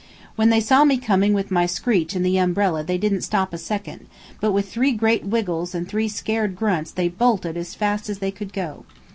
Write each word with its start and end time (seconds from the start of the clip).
When 0.35 0.49
they 0.49 0.59
saw 0.61 0.83
me 0.83 0.97
coming 0.97 1.31
with 1.31 1.51
my 1.51 1.67
screech 1.67 2.15
and 2.15 2.25
the 2.25 2.39
umbrella 2.39 2.83
they 2.83 2.97
didn't 2.97 3.21
stop 3.21 3.53
a 3.53 3.57
second, 3.59 4.07
but 4.39 4.51
with 4.51 4.67
three 4.67 4.93
great 4.93 5.23
wiggles 5.25 5.75
and 5.75 5.87
three 5.87 6.07
scared 6.07 6.55
grunts 6.55 6.89
they 6.91 7.07
bolted 7.07 7.55
as 7.55 7.75
fast 7.75 8.09
as 8.09 8.17
they 8.17 8.31
could 8.31 8.51
go. 8.51 8.85